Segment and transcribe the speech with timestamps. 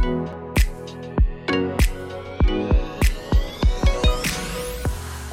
[0.00, 0.51] you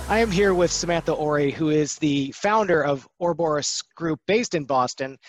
[0.10, 4.66] I am here with Samantha Ory, who is the founder of Ouroboros Group based in
[4.66, 5.20] Boston.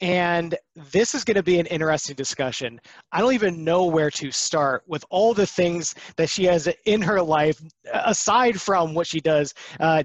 [0.00, 0.56] And
[0.92, 2.80] this is going to be an interesting discussion.
[3.10, 7.02] I don't even know where to start with all the things that she has in
[7.02, 7.60] her life,
[7.92, 9.52] aside from what she does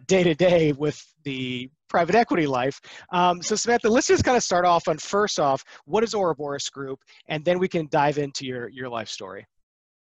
[0.08, 2.82] day to day with the private equity life.
[3.12, 6.70] Um, so Samantha, let's just kind of start off on first off, what is Ouroboros
[6.70, 6.98] Group?
[7.28, 9.46] And then we can dive into your, your life story.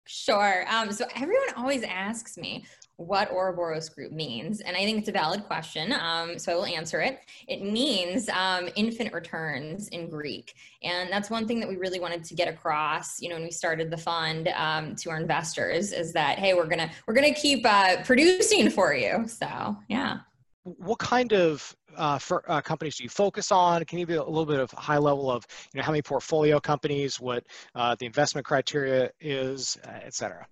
[0.06, 0.66] Sure.
[0.68, 2.64] Um, so everyone always asks me,
[3.00, 6.66] what Ouroboros Group means, and I think it's a valid question, um, so I will
[6.66, 7.20] answer it.
[7.48, 12.24] It means um, infinite returns in Greek, and that's one thing that we really wanted
[12.24, 13.20] to get across.
[13.22, 16.66] You know, when we started the fund um, to our investors, is that hey, we're
[16.66, 19.26] gonna we're gonna keep uh, producing for you.
[19.26, 20.18] So yeah.
[20.64, 23.82] What kind of uh, for, uh, companies do you focus on?
[23.86, 26.60] Can you give a little bit of high level of you know how many portfolio
[26.60, 30.46] companies, what uh, the investment criteria is, et cetera?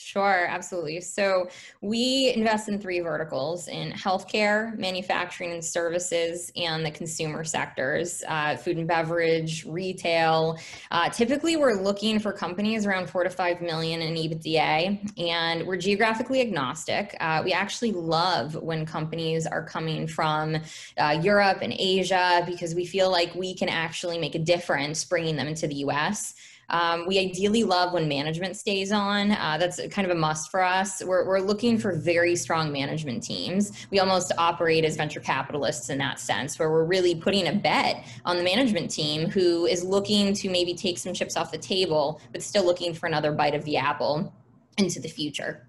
[0.00, 1.00] Sure, absolutely.
[1.00, 1.48] So
[1.80, 8.56] we invest in three verticals in healthcare, manufacturing and services, and the consumer sectors, uh,
[8.56, 10.56] food and beverage, retail.
[10.92, 15.76] Uh, typically, we're looking for companies around four to five million in EBITDA, and we're
[15.76, 17.16] geographically agnostic.
[17.18, 20.56] Uh, we actually love when companies are coming from
[20.98, 25.34] uh, Europe and Asia because we feel like we can actually make a difference bringing
[25.34, 26.34] them into the US.
[26.70, 29.32] Um, we ideally love when management stays on.
[29.32, 31.02] Uh, that's kind of a must for us.
[31.04, 33.86] We're, we're looking for very strong management teams.
[33.90, 38.04] We almost operate as venture capitalists in that sense, where we're really putting a bet
[38.24, 42.20] on the management team who is looking to maybe take some chips off the table,
[42.32, 44.32] but still looking for another bite of the apple
[44.76, 45.68] into the future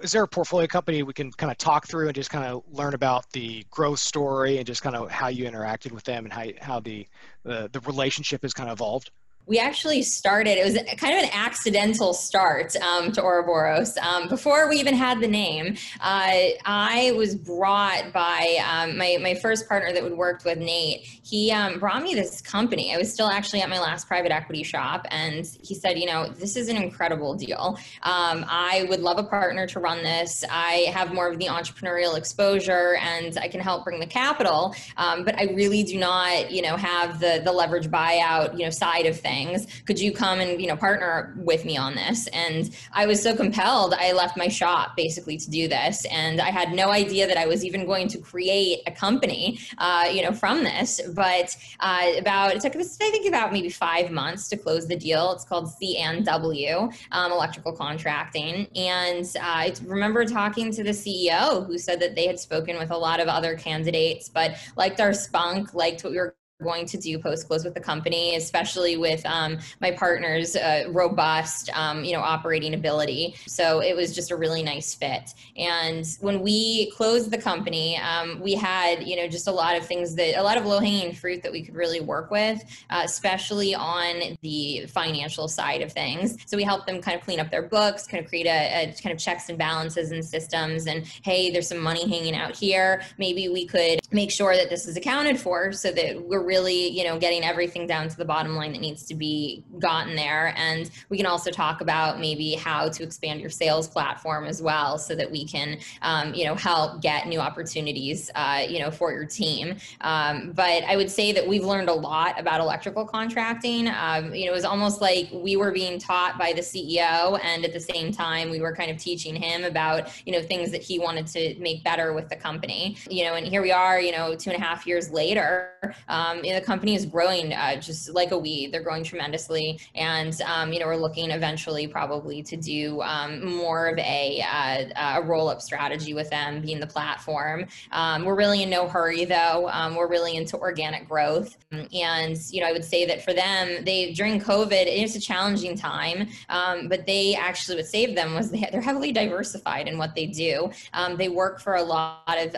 [0.00, 2.62] is there a portfolio company we can kind of talk through and just kind of
[2.70, 6.32] learn about the growth story and just kind of how you interacted with them and
[6.32, 7.06] how, how the,
[7.42, 9.10] the, the relationship has kind of evolved?
[9.48, 13.96] We actually started, it was kind of an accidental start um, to Ouroboros.
[13.96, 19.34] Um, before we even had the name, uh, I was brought by um, my, my
[19.34, 21.00] first partner that we worked with, Nate.
[21.00, 22.94] He um, brought me this company.
[22.94, 26.28] I was still actually at my last private equity shop, and he said, You know,
[26.28, 27.78] this is an incredible deal.
[28.02, 30.44] Um, I would love a partner to run this.
[30.50, 35.24] I have more of the entrepreneurial exposure and I can help bring the capital, um,
[35.24, 39.06] but I really do not, you know, have the, the leverage buyout, you know, side
[39.06, 39.66] of things things.
[39.86, 42.26] Could you come and, you know, partner with me on this?
[42.28, 46.04] And I was so compelled, I left my shop basically to do this.
[46.06, 50.08] And I had no idea that I was even going to create a company, uh,
[50.12, 51.00] you know, from this.
[51.14, 54.96] But uh, about, it took us, I think, about maybe five months to close the
[54.96, 55.32] deal.
[55.32, 58.66] It's called C&W, um, Electrical Contracting.
[58.74, 62.90] And uh, I remember talking to the CEO who said that they had spoken with
[62.90, 66.98] a lot of other candidates, but liked our spunk, liked what we were going to
[66.98, 72.12] do post close with the company, especially with um, my partner's uh, robust, um, you
[72.12, 73.36] know, operating ability.
[73.46, 75.34] So it was just a really nice fit.
[75.56, 79.86] And when we closed the company, um, we had, you know, just a lot of
[79.86, 83.02] things that a lot of low hanging fruit that we could really work with, uh,
[83.04, 86.38] especially on the financial side of things.
[86.46, 88.94] So we helped them kind of clean up their books, kind of create a, a
[89.00, 90.88] kind of checks and balances and systems.
[90.88, 93.02] And hey, there's some money hanging out here.
[93.16, 97.04] Maybe we could make sure that this is accounted for so that we're really, you
[97.04, 100.54] know, getting everything down to the bottom line that needs to be gotten there.
[100.56, 104.98] And we can also talk about maybe how to expand your sales platform as well
[104.98, 109.12] so that we can, um, you know, help get new opportunities, uh, you know, for
[109.12, 109.76] your team.
[110.00, 113.88] Um, but I would say that we've learned a lot about electrical contracting.
[113.88, 117.64] Um, you know, it was almost like we were being taught by the CEO and
[117.64, 120.82] at the same time we were kind of teaching him about, you know, things that
[120.82, 122.96] he wanted to make better with the company.
[123.10, 125.72] You know, and here we are, you know, two and a half years later,
[126.08, 128.72] um, um, the company is growing uh, just like a weed.
[128.72, 133.88] They're growing tremendously, and um, you know we're looking eventually probably to do um, more
[133.88, 137.66] of a, uh, a roll-up strategy with them being the platform.
[137.92, 139.68] Um, we're really in no hurry though.
[139.70, 143.84] Um, we're really into organic growth, and you know I would say that for them,
[143.84, 148.34] they during COVID, it was a challenging time, um, but they actually what saved them
[148.34, 150.70] was they, they're heavily diversified in what they do.
[151.16, 152.54] they work for a lot of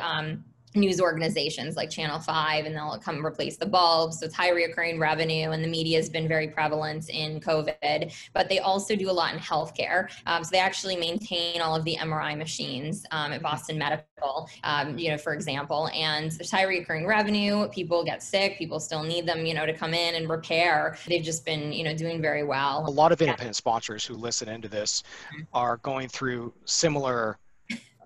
[0.75, 4.21] news organizations like Channel 5 and they'll come replace the bulbs.
[4.21, 8.49] So it's high reoccurring revenue and the media has been very prevalent in COVID, but
[8.49, 10.09] they also do a lot in healthcare.
[10.27, 14.97] Um, so they actually maintain all of the MRI machines um, at Boston Medical, um,
[14.99, 17.69] you know, for example, and there's high reoccurring revenue.
[17.69, 20.97] People get sick, people still need them, you know, to come in and repair.
[21.07, 22.85] They've just been, you know, doing very well.
[22.87, 23.59] A lot of independent yeah.
[23.59, 25.03] sponsors who listen into this
[25.33, 25.43] mm-hmm.
[25.53, 27.39] are going through similar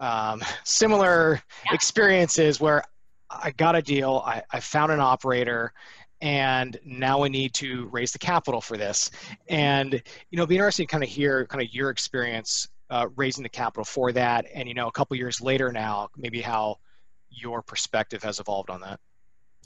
[0.01, 1.75] um, similar yeah.
[1.75, 2.83] experiences where
[3.31, 5.73] I got a deal, I, I found an operator,
[6.21, 9.11] and now we need to raise the capital for this.
[9.49, 9.95] And
[10.31, 13.49] you know, be interesting to kind of hear kind of your experience uh, raising the
[13.49, 16.77] capital for that, and you know, a couple years later now, maybe how
[17.31, 19.01] your perspective has evolved on that.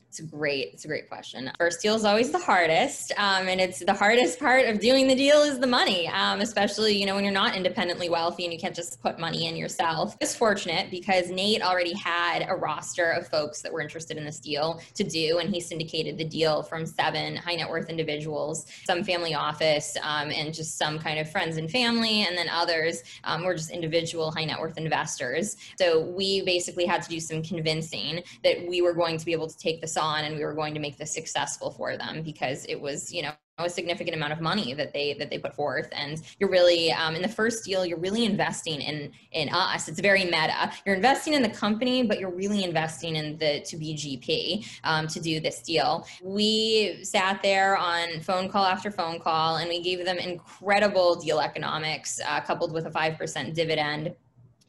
[0.08, 1.50] It's a great, it's a great question.
[1.58, 5.14] First deal is always the hardest, um, and it's the hardest part of doing the
[5.14, 8.58] deal is the money, um, especially you know when you're not independently wealthy and you
[8.58, 10.16] can't just put money in yourself.
[10.22, 14.40] It's fortunate because Nate already had a roster of folks that were interested in this
[14.40, 19.04] deal to do, and he syndicated the deal from seven high net worth individuals, some
[19.04, 23.44] family office, um, and just some kind of friends and family, and then others um,
[23.44, 25.58] were just individual high net worth investors.
[25.78, 29.48] So we basically had to do some convincing that we were going to be able
[29.48, 32.64] to take this on and we were going to make this successful for them because
[32.66, 35.88] it was, you know, a significant amount of money that they that they put forth.
[35.92, 39.88] And you're really um, in the first deal you're really investing in in us.
[39.88, 40.70] It's very meta.
[40.86, 45.08] You're investing in the company but you're really investing in the to be gp um,
[45.08, 46.06] to do this deal.
[46.22, 51.40] We sat there on phone call after phone call and we gave them incredible deal
[51.40, 54.14] economics uh, coupled with a 5% dividend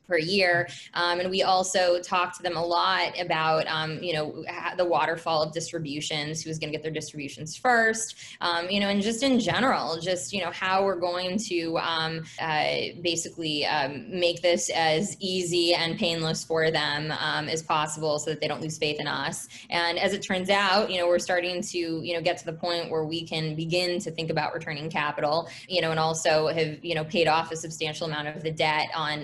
[0.10, 0.68] per year.
[0.96, 4.44] Um, and we also talked to them a lot about, um, you know,
[4.76, 9.02] the waterfall of distributions, who's going to get their distributions first, um, you know, and
[9.02, 14.42] just in general, just, you know, how we're going to um, uh, basically um, make
[14.42, 18.78] this as easy and painless for them um, as possible so that they don't lose
[18.78, 19.48] faith in us.
[19.70, 22.54] And as it turns out, you know, we're starting to, you know, get to the
[22.54, 26.84] point where we can begin to think about returning capital, you know, and also have,
[26.84, 29.20] you know, paid off a substantial amount of the debt on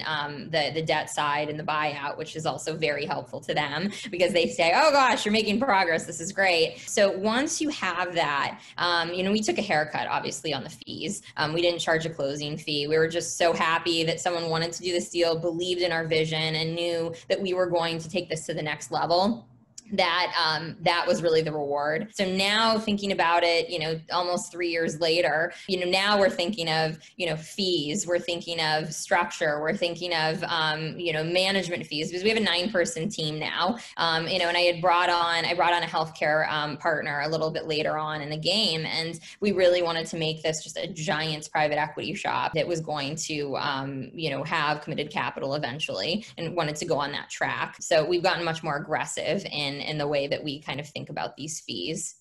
[0.51, 4.33] the the debt side and the buyout, which is also very helpful to them because
[4.33, 6.05] they say, oh gosh, you're making progress.
[6.05, 6.79] This is great.
[6.85, 10.69] So once you have that, um, you know, we took a haircut obviously on the
[10.69, 11.21] fees.
[11.37, 12.87] Um, we didn't charge a closing fee.
[12.87, 16.05] We were just so happy that someone wanted to do this deal, believed in our
[16.05, 19.47] vision, and knew that we were going to take this to the next level
[19.93, 22.09] that um, that was really the reward.
[22.13, 26.29] So now thinking about it, you know, almost three years later, you know, now we're
[26.29, 31.23] thinking of you know fees, we're thinking of structure, we're thinking of um, you know
[31.23, 33.77] management fees because we have a nine-person team now.
[33.97, 37.21] Um, you know, and I had brought on I brought on a healthcare um, partner
[37.21, 40.63] a little bit later on in the game, and we really wanted to make this
[40.63, 45.11] just a giant private equity shop that was going to um, you know have committed
[45.11, 47.75] capital eventually, and wanted to go on that track.
[47.79, 50.87] So we've gotten much more aggressive in in in the way that we kind of
[50.87, 52.15] think about these fees.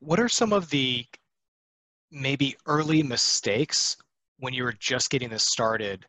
[0.00, 1.04] What are some of the
[2.10, 3.96] maybe early mistakes
[4.38, 6.06] when you were just getting this started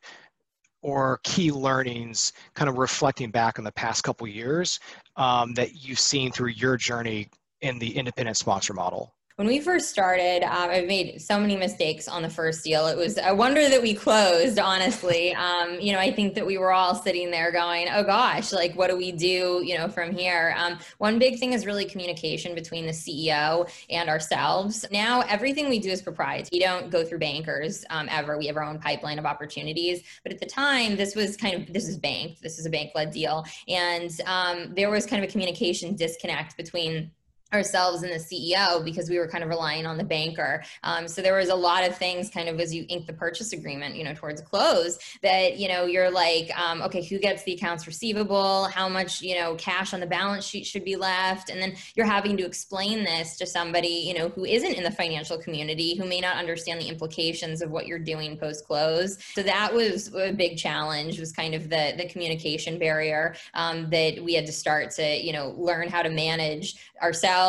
[0.82, 4.80] or key learnings kind of reflecting back on the past couple years
[5.16, 7.30] um, that you've seen through your journey
[7.62, 12.08] in the independent sponsor model when we first started, um, I've made so many mistakes
[12.08, 12.86] on the first deal.
[12.86, 15.36] It was a wonder that we closed, honestly.
[15.42, 18.76] Um, you know, I think that we were all sitting there going, oh gosh, like
[18.76, 20.54] what do we do, you know, from here?
[20.56, 24.86] Um, one big thing is really communication between the CEO and ourselves.
[24.92, 26.50] Now, everything we do is proprietary.
[26.52, 28.38] We don't go through bankers um, ever.
[28.38, 30.04] We have our own pipeline of opportunities.
[30.24, 32.42] But at the time, this was kind of, this is banked.
[32.44, 33.46] This is a bank led deal.
[33.68, 37.12] And um, there was kind of a communication disconnect between
[37.54, 40.64] ourselves and the CEO because we were kind of relying on the banker.
[40.84, 43.54] Um, so there was a lot of things kind of as you ink the purchase
[43.54, 47.54] agreement, you know, towards close that, you know, you're like, um, okay, who gets the
[47.54, 48.66] accounts receivable?
[48.66, 51.50] How much, you know, cash on the balance sheet should be left?
[51.50, 54.92] And then you're having to explain this to somebody, you know, who isn't in the
[54.92, 59.18] financial community, who may not understand the implications of what you're doing post close.
[59.34, 64.24] So that was a big challenge was kind of the, the communication barrier um, that
[64.24, 67.41] we had to start to, you know, learn how to manage ourselves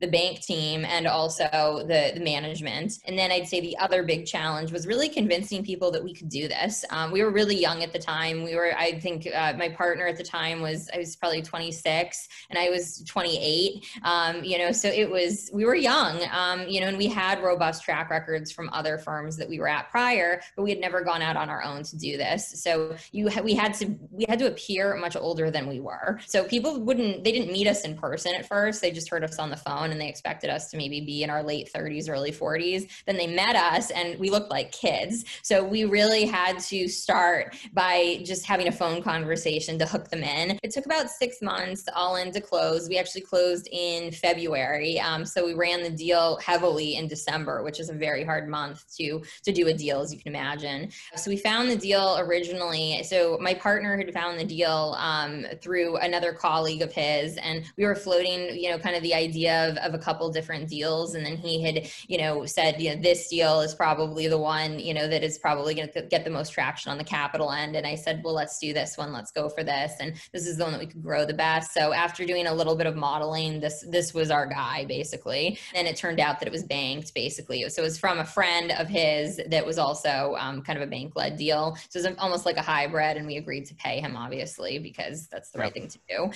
[0.00, 2.94] the bank team, and also the, the management.
[3.06, 6.28] And then I'd say the other big challenge was really convincing people that we could
[6.28, 6.84] do this.
[6.90, 8.42] Um, we were really young at the time.
[8.42, 12.28] We were, I think, uh, my partner at the time was I was probably 26,
[12.50, 13.84] and I was 28.
[14.02, 16.20] Um, you know, so it was we were young.
[16.32, 19.68] Um, you know, and we had robust track records from other firms that we were
[19.68, 22.62] at prior, but we had never gone out on our own to do this.
[22.62, 26.20] So you we had to we had to appear much older than we were.
[26.26, 28.80] So people wouldn't they didn't meet us in person at first.
[28.80, 31.22] They just heard us us on the phone and they expected us to maybe be
[31.22, 32.88] in our late 30s, early 40s.
[33.06, 35.24] Then they met us and we looked like kids.
[35.42, 40.22] So we really had to start by just having a phone conversation to hook them
[40.22, 40.58] in.
[40.62, 42.88] It took about six months all in to close.
[42.88, 45.00] We actually closed in February.
[45.00, 48.84] Um, so we ran the deal heavily in December, which is a very hard month
[48.96, 50.90] to, to do a deal, as you can imagine.
[51.16, 53.02] So we found the deal originally.
[53.04, 57.84] So my partner had found the deal um, through another colleague of his, and we
[57.84, 61.14] were floating, you know, kind of the idea of, of a couple different deals.
[61.14, 64.78] And then he had, you know, said, you know, this deal is probably the one,
[64.78, 67.76] you know, that is probably going to get the most traction on the capital end.
[67.76, 69.12] And I said, well, let's do this one.
[69.12, 69.92] Let's go for this.
[70.00, 71.72] And this is the one that we could grow the best.
[71.72, 75.58] So after doing a little bit of modeling, this, this was our guy basically.
[75.74, 77.68] And it turned out that it was banked basically.
[77.68, 80.90] So it was from a friend of his that was also um, kind of a
[80.90, 81.76] bank led deal.
[81.88, 83.16] So it was almost like a hybrid.
[83.16, 86.30] And we agreed to pay him obviously because that's the right thing to do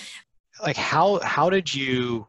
[0.61, 2.27] like how how did you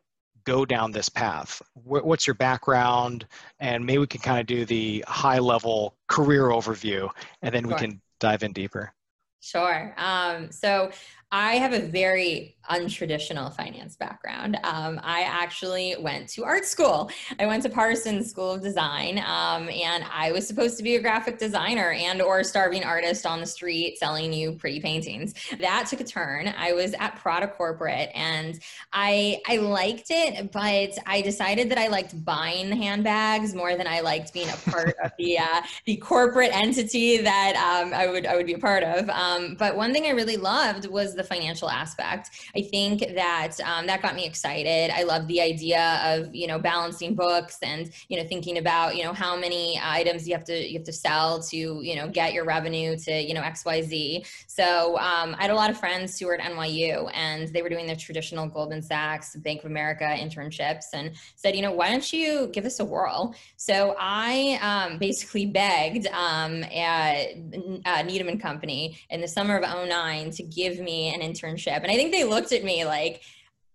[0.48, 1.60] go down this path?
[1.84, 3.26] What's your background?
[3.60, 7.10] And maybe we can kind of do the high level career overview
[7.42, 7.72] and then sure.
[7.72, 8.94] we can dive in deeper.
[9.40, 9.94] Sure.
[9.98, 10.90] Um, so
[11.30, 14.56] I have a very untraditional finance background.
[14.64, 17.10] Um, I actually went to art school.
[17.38, 21.00] I went to Parsons School of Design, um, and I was supposed to be a
[21.00, 25.34] graphic designer and or starving artist on the street selling you pretty paintings.
[25.60, 26.52] That took a turn.
[26.56, 28.60] I was at Prada Corporate, and
[28.92, 34.00] I I liked it, but I decided that I liked buying handbags more than I
[34.00, 38.36] liked being a part of the uh, the corporate entity that um, I would I
[38.36, 39.08] would be a part of.
[39.10, 42.30] Um, but one thing I really loved was the financial aspect.
[42.56, 44.90] I think that um, that got me excited.
[44.90, 49.04] I love the idea of you know balancing books and you know thinking about you
[49.04, 52.32] know how many items you have to you have to sell to you know get
[52.32, 54.24] your revenue to you know X Y Z.
[54.46, 57.68] So um, I had a lot of friends who were at NYU and they were
[57.68, 62.10] doing their traditional Goldman Sachs, Bank of America internships and said you know why don't
[62.12, 63.34] you give this a whirl?
[63.56, 67.34] So I um, basically begged um, at,
[67.84, 71.82] uh, Needham and Company in the summer of 09 to give me an internship.
[71.82, 73.22] And I think they looked at me like,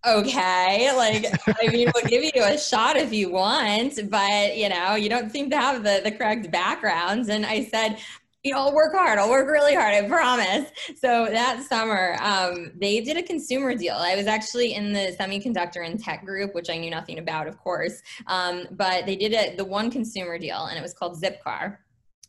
[0.06, 4.96] okay, like, I mean, we'll give you a shot if you want, but you know,
[4.96, 7.30] you don't seem to have the, the correct backgrounds.
[7.30, 7.98] And I said,
[8.44, 9.20] you know, I'll work hard.
[9.20, 9.94] I'll work really hard.
[9.94, 10.70] I promise.
[11.00, 13.96] So that summer, um, they did a consumer deal.
[13.96, 17.58] I was actually in the semiconductor and tech group, which I knew nothing about, of
[17.58, 18.02] course.
[18.28, 21.78] Um, but they did the one consumer deal, and it was called Zipcar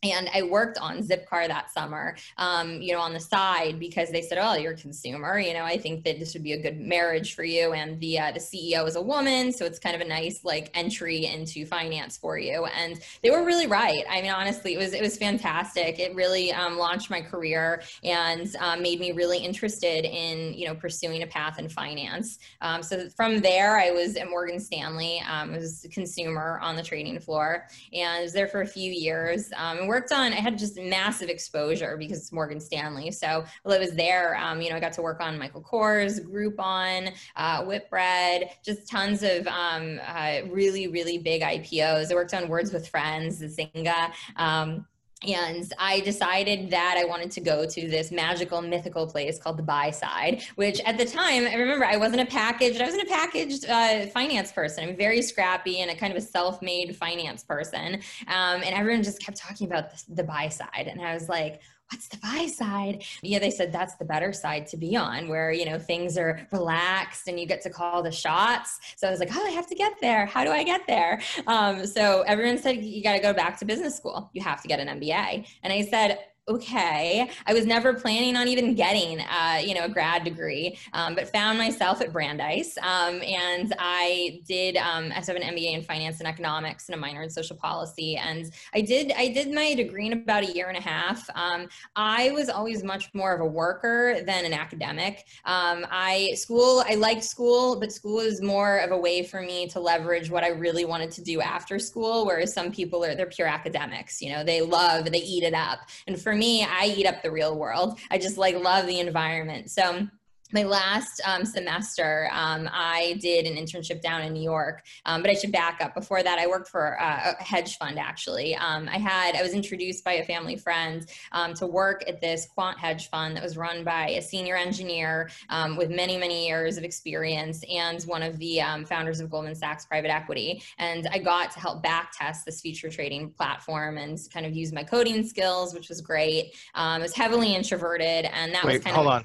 [0.04, 4.23] and I worked on Zipcar that summer, um, you know, on the side because they
[4.23, 5.38] said, "Oh, you're a consumer.
[5.38, 8.18] You know, I think that this would be a good marriage for you." And the
[8.18, 11.66] uh, the CEO is a woman, so it's kind of a nice like entry into
[11.66, 12.66] finance for you.
[12.66, 14.04] And they were really right.
[14.08, 15.99] I mean, honestly, it was it was fantastic.
[15.99, 20.75] It really um, launched my career and um, made me really interested in you know
[20.75, 22.38] pursuing a path in finance.
[22.61, 25.23] Um, so from there, I was at Morgan Stanley.
[25.30, 28.90] Um, I was a consumer on the trading floor, and was there for a few
[28.90, 29.50] years.
[29.56, 33.12] Um, and worked on, I had just massive exposure because it's Morgan Stanley.
[33.12, 36.20] So while I was there, um, you know, I got to work on Michael Kors,
[36.20, 42.10] Groupon, uh, Whitbread, just tons of um, uh, really, really big IPOs.
[42.10, 44.10] I worked on Words with Friends, Zynga.
[44.34, 44.84] Um,
[45.26, 49.62] and I decided that I wanted to go to this magical, mythical place called the
[49.62, 53.11] Buy Side, which at the time, I remember I wasn't a packaged, I wasn't a
[53.11, 54.88] packaged uh, finance person.
[54.88, 57.95] I'm very scrappy and a kind of a self-made finance person.
[58.28, 60.88] Um, and everyone just kept talking about the Buy Side.
[60.88, 61.61] And I was like,
[61.91, 63.05] what's the buy side?
[63.23, 66.47] Yeah, they said that's the better side to be on, where you know things are
[66.53, 68.81] relaxed and you get to call the shots.
[68.97, 70.26] So I was like, oh, I have to get there.
[70.26, 71.21] How do I get there?
[71.47, 74.31] Um, so everyone said you got to go back to business school.
[74.33, 77.30] You have to get an MBA, and I said okay.
[77.46, 81.28] I was never planning on even getting, uh, you know, a grad degree, um, but
[81.28, 82.76] found myself at Brandeis.
[82.82, 86.98] Um, and I did, um, I have an MBA in finance and economics and a
[86.98, 88.16] minor in social policy.
[88.16, 91.28] And I did, I did my degree in about a year and a half.
[91.34, 95.24] Um, I was always much more of a worker than an academic.
[95.46, 99.66] Um, I, school, I liked school, but school is more of a way for me
[99.68, 102.26] to leverage what I really wanted to do after school.
[102.26, 105.80] Whereas some people are, they're pure academics, you know, they love, they eat it up.
[106.06, 107.99] And for me, I eat up the real world.
[108.11, 109.71] I just like love the environment.
[109.71, 110.07] So
[110.54, 115.30] my last um, semester, um, I did an internship down in New York, um, but
[115.30, 115.94] I should back up.
[115.94, 117.99] Before that, I worked for a hedge fund.
[117.99, 122.20] Actually, um, I had I was introduced by a family friend um, to work at
[122.20, 126.46] this quant hedge fund that was run by a senior engineer um, with many many
[126.46, 130.62] years of experience and one of the founders of Goldman Sachs Private Equity.
[130.78, 134.73] And I got to help back test this future trading platform and kind of use
[134.73, 136.54] my coding skills, which was great.
[136.75, 139.25] I was heavily introverted, and that Wait, was kind hold of on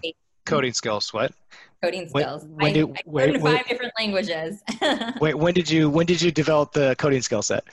[0.50, 1.13] coding skills.
[1.13, 1.32] What?
[1.82, 2.44] Coding skills.
[2.46, 4.62] When, when did, I, I wait, five different languages.
[5.22, 7.63] wait, when did you when did you develop the coding skill set?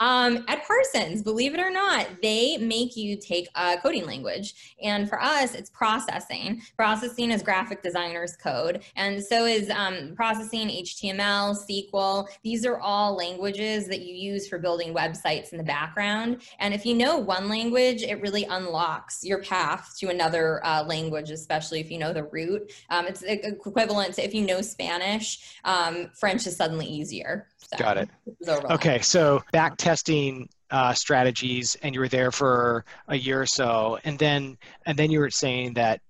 [0.00, 4.76] Um, at Parsons, believe it or not, they make you take a coding language.
[4.82, 6.62] And for us, it's processing.
[6.76, 8.82] Processing is graphic designers code.
[8.96, 12.28] And so is um, processing HTML, SQL.
[12.42, 16.42] These are all languages that you use for building websites in the background.
[16.58, 21.30] And if you know one language, it really unlocks your path to another uh, language,
[21.30, 22.72] especially if you know the root.
[22.90, 27.48] Um, it's equivalent to if you know Spanish, um, French is suddenly easier.
[27.70, 28.10] So Got it.
[28.48, 33.98] Okay, so back testing uh, strategies, and you were there for a year or so,
[34.04, 36.00] and then and then you were saying that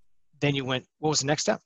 [0.41, 0.87] then you went.
[0.99, 1.61] What was the next step?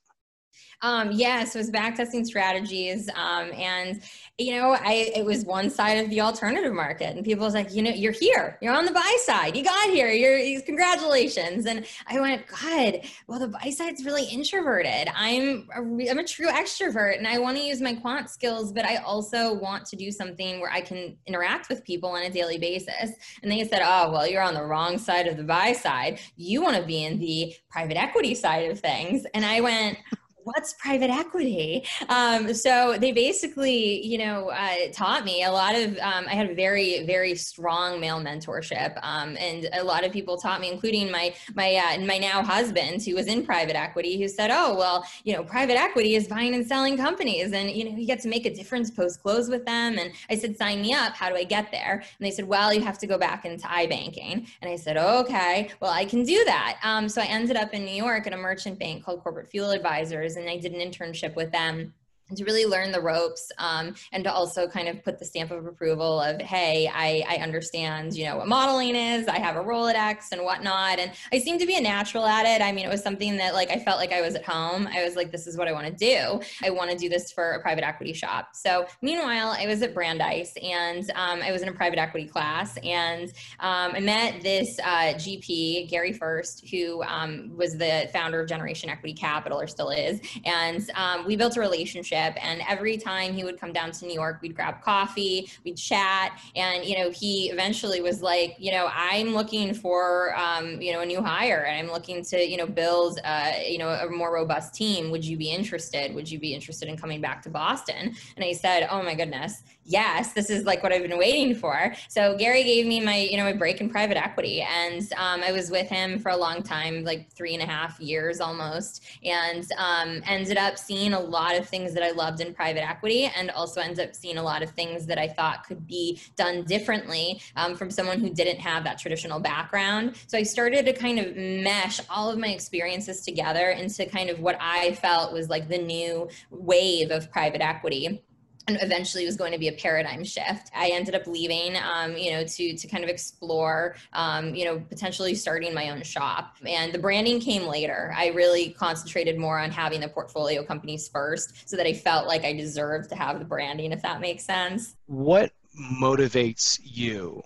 [0.83, 3.09] Um, yeah, so it's backtesting strategies.
[3.15, 4.01] Um, and,
[4.37, 7.15] you know, I, it was one side of the alternative market.
[7.15, 9.89] And people was like, you know, you're here, you're on the buy side, you got
[9.89, 11.65] here, you're, congratulations.
[11.65, 15.09] And I went, God, well, the buy side's really introverted.
[15.15, 18.85] I'm a, I'm a true extrovert and I want to use my quant skills, but
[18.85, 22.59] I also want to do something where I can interact with people on a daily
[22.59, 23.13] basis.
[23.41, 26.19] And they said, oh, well, you're on the wrong side of the buy side.
[26.35, 29.25] You want to be in the private equity side of things.
[29.33, 29.97] And I went,
[30.47, 31.83] what's private equity?
[32.07, 36.49] Um, so they basically, you know, uh, taught me a lot of, um, I had
[36.49, 38.97] a very, very strong male mentorship.
[39.03, 43.03] Um, and a lot of people taught me, including my, my, uh, my now husband
[43.03, 46.55] who was in private equity, who said, oh, well, you know, private equity is buying
[46.55, 49.65] and selling companies and, you know, you get to make a difference post close with
[49.65, 49.97] them.
[49.99, 51.13] And I said, sign me up.
[51.13, 51.95] How do I get there?
[51.95, 54.47] And they said, well, you have to go back into iBanking.
[54.61, 56.79] And I said, okay, well, I can do that.
[56.83, 59.71] Um, so I ended up in New York at a merchant bank called Corporate Fuel
[59.71, 61.93] Advisors and I did an internship with them
[62.35, 65.65] to really learn the ropes um, and to also kind of put the stamp of
[65.65, 70.31] approval of hey I, I understand you know what modeling is i have a rolodex
[70.31, 72.63] and whatnot and i seem to be a natural at it.
[72.63, 74.87] I mean it was something that like i felt like i was at home.
[74.87, 76.41] I was like this is what i want to do.
[76.63, 78.49] I want to do this for a private equity shop.
[78.53, 82.77] So meanwhile i was at brandeis and um, i was in a private equity class
[82.83, 83.29] and
[83.59, 88.89] um, i met this uh, gp gary first who um, was the founder of generation
[88.89, 92.45] equity capital or still is and um, we built a relationship relationship.
[92.45, 96.39] And every time he would come down to New York, we'd grab coffee, we'd chat.
[96.55, 101.01] And, you know, he eventually was like, you know, I'm looking for, um, you know,
[101.01, 104.33] a new hire and I'm looking to, you know, build, uh, you know, a more
[104.33, 105.11] robust team.
[105.11, 106.13] Would you be interested?
[106.13, 108.15] Would you be interested in coming back to Boston?
[108.35, 111.93] And I said, oh my goodness, yes, this is like what I've been waiting for.
[112.09, 114.61] So Gary gave me my, you know, my break in private equity.
[114.61, 117.99] And um, I was with him for a long time, like three and a half
[117.99, 122.53] years almost, and um, ended up seeing a lot of things that I loved in
[122.53, 125.87] private equity and also ended up seeing a lot of things that I thought could
[125.87, 130.15] be done differently um, from someone who didn't have that traditional background.
[130.27, 134.41] So I started to kind of mesh all of my experiences together into kind of
[134.41, 138.21] what I felt was like the new wave of private equity
[138.67, 140.69] and eventually was going to be a paradigm shift.
[140.75, 144.79] I ended up leaving, um, you know, to to kind of explore, um, you know,
[144.79, 146.57] potentially starting my own shop.
[146.65, 148.13] And the branding came later.
[148.15, 152.43] I really concentrated more on having the portfolio companies first, so that I felt like
[152.43, 154.95] I deserved to have the branding, if that makes sense.
[155.05, 157.41] What motivates you?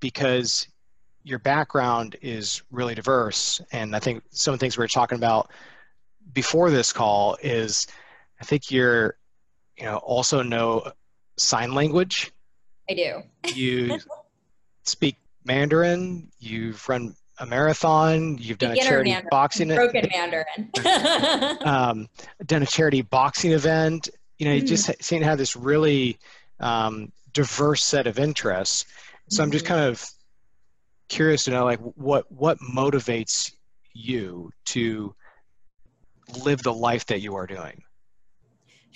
[0.00, 0.66] Because
[1.22, 5.16] your background is really diverse, and I think some of the things we were talking
[5.16, 5.50] about
[6.32, 7.86] before this call is,
[8.40, 9.16] I think you're
[9.76, 10.92] you know also know
[11.36, 12.32] sign language.
[12.88, 13.22] I do.
[13.54, 13.98] you
[14.84, 16.30] speak Mandarin.
[16.38, 18.38] You've run a marathon.
[18.38, 19.28] You've done Beginner a charity Mandarin.
[19.30, 19.68] boxing.
[19.68, 21.58] Broken Mandarin.
[21.66, 22.08] um,
[22.46, 24.08] done a charity boxing event.
[24.38, 24.68] You know, you mm-hmm.
[24.68, 26.18] just seem to have this really
[26.60, 28.86] um, diverse set of interests.
[29.28, 29.42] So mm-hmm.
[29.42, 29.74] I'm just mm-hmm.
[29.74, 30.06] kind of
[31.08, 33.52] curious to know, like, what what motivates
[33.92, 35.14] you to
[36.44, 37.82] live the life that you are doing.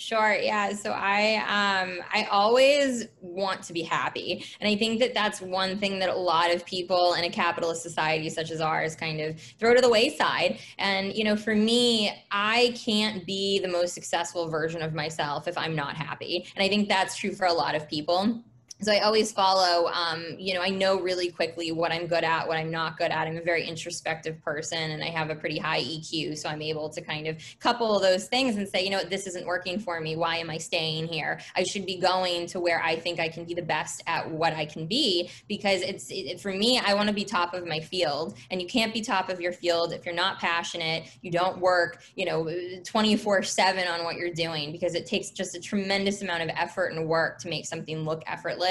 [0.00, 0.32] Sure.
[0.32, 0.74] Yeah.
[0.74, 4.44] So I um I always want to be happy.
[4.60, 7.82] And I think that that's one thing that a lot of people in a capitalist
[7.82, 10.60] society such as ours kind of throw to the wayside.
[10.78, 15.58] And you know, for me, I can't be the most successful version of myself if
[15.58, 16.46] I'm not happy.
[16.54, 18.44] And I think that's true for a lot of people
[18.80, 22.46] so I always follow, um, you know, I know really quickly what I'm good at,
[22.46, 23.26] what I'm not good at.
[23.26, 26.38] I'm a very introspective person and I have a pretty high EQ.
[26.38, 29.46] So I'm able to kind of couple those things and say, you know, this isn't
[29.46, 30.14] working for me.
[30.14, 31.40] Why am I staying here?
[31.56, 34.52] I should be going to where I think I can be the best at what
[34.52, 37.80] I can be because it's, it, for me, I want to be top of my
[37.80, 41.58] field and you can't be top of your field if you're not passionate, you don't
[41.58, 42.48] work, you know,
[42.84, 46.92] 24 seven on what you're doing because it takes just a tremendous amount of effort
[46.92, 48.67] and work to make something look effortless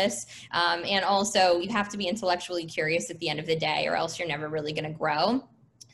[0.51, 3.87] um, and also, you have to be intellectually curious at the end of the day,
[3.87, 5.43] or else you're never really going to grow.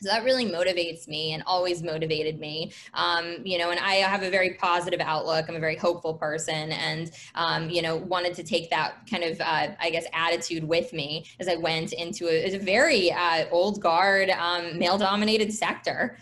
[0.00, 2.72] so that really motivates me and always motivated me.
[2.94, 5.46] Um, you know and i have a very positive outlook.
[5.48, 6.72] I'm a very hopeful person.
[6.72, 10.92] And um, you know wanted to take that kind of uh, i guess attitude with
[10.92, 16.18] me as i went into a, a very uh, old guard um, male dominated sector.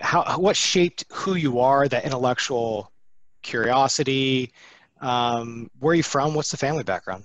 [0.00, 2.90] How what shaped who you are that intellectual
[3.42, 4.52] curiosity
[5.04, 6.34] um, where are you from?
[6.34, 7.24] What's the family background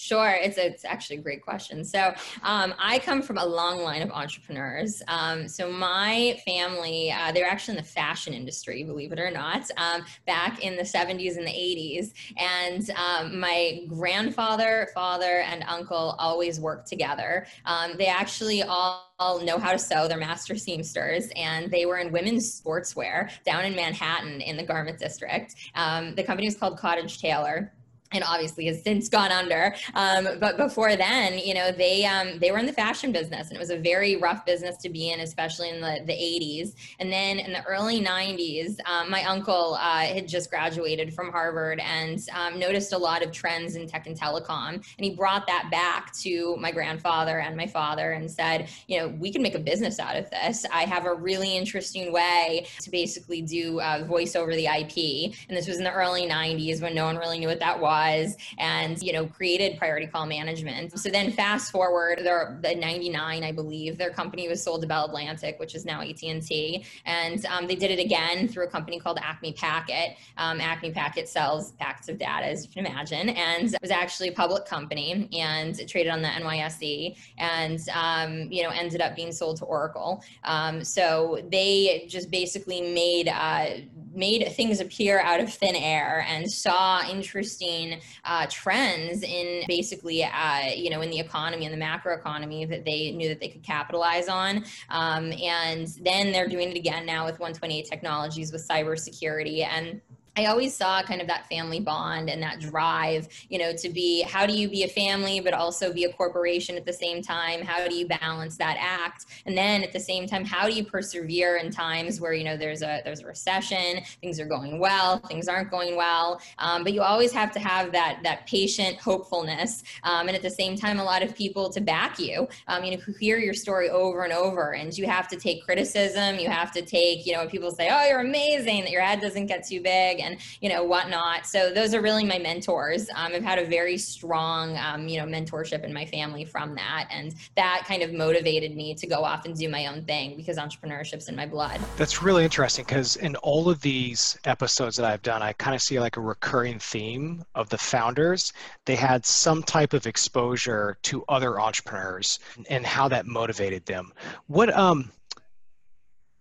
[0.00, 1.84] Sure, it's, it's actually a great question.
[1.84, 5.02] So um, I come from a long line of entrepreneurs.
[5.08, 9.68] Um, so my family, uh, they're actually in the fashion industry, believe it or not,
[9.76, 12.12] um, back in the 70s and the 80s.
[12.36, 17.48] And um, my grandfather, father, and uncle always worked together.
[17.64, 20.06] Um, they actually all all know how to sew.
[20.06, 25.00] They're master seamsters, and they were in women's sportswear down in Manhattan in the garment
[25.00, 25.56] district.
[25.74, 27.72] Um, the company was called Cottage Tailor
[28.12, 29.74] and obviously has since gone under.
[29.94, 33.56] Um, but before then, you know, they um, they were in the fashion business, and
[33.56, 36.74] it was a very rough business to be in, especially in the, the 80s.
[36.98, 41.80] And then in the early 90s, um, my uncle uh, had just graduated from Harvard
[41.80, 45.68] and um, noticed a lot of trends in tech and telecom, and he brought that
[45.70, 49.58] back to my grandfather and my father and said, you know, we can make a
[49.58, 50.64] business out of this.
[50.72, 55.56] I have a really interesting way to basically do uh, voice over the IP, and
[55.56, 58.36] this was in the early 90s when no one really knew what that was was
[58.58, 60.98] and, you know, created priority call management.
[60.98, 65.06] So then fast forward, they're the 99, I believe, their company was sold to Bell
[65.06, 66.84] Atlantic, which is now AT&T.
[67.04, 70.16] And um, they did it again through a company called Acme Packet.
[70.36, 74.32] Um, Acme Packet sells packets of data, as you can imagine, and was actually a
[74.32, 79.58] public company and traded on the NYSE and, um, you know, ended up being sold
[79.58, 80.22] to Oracle.
[80.44, 83.66] Um, so they just basically made, uh,
[84.14, 87.87] made things appear out of thin air and saw interesting
[88.24, 92.84] uh, trends in basically, uh, you know, in the economy and the macro economy that
[92.84, 94.64] they knew that they could capitalize on.
[94.90, 100.00] Um, and then they're doing it again now with 128 Technologies with cybersecurity and
[100.38, 104.22] I always saw kind of that family bond and that drive, you know, to be
[104.22, 107.60] how do you be a family but also be a corporation at the same time?
[107.60, 109.26] How do you balance that act?
[109.46, 112.56] And then at the same time, how do you persevere in times where you know
[112.56, 116.92] there's a there's a recession, things are going well, things aren't going well, um, but
[116.92, 121.00] you always have to have that that patient hopefulness, um, and at the same time,
[121.00, 122.46] a lot of people to back you.
[122.68, 125.64] Um, you know, who hear your story over and over, and you have to take
[125.64, 126.38] criticism.
[126.38, 129.20] You have to take, you know, when people say, "Oh, you're amazing," that your head
[129.20, 131.46] doesn't get too big and you know whatnot.
[131.46, 133.08] So those are really my mentors.
[133.14, 137.08] Um, I've had a very strong um, you know mentorship in my family from that,
[137.10, 140.56] and that kind of motivated me to go off and do my own thing because
[140.56, 141.80] entrepreneurship's in my blood.
[141.96, 145.82] That's really interesting because in all of these episodes that I've done, I kind of
[145.82, 148.52] see like a recurring theme of the founders.
[148.86, 152.38] They had some type of exposure to other entrepreneurs
[152.68, 154.12] and how that motivated them.
[154.46, 155.10] What um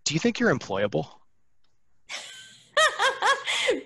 [0.06, 1.16] do you think you're employable?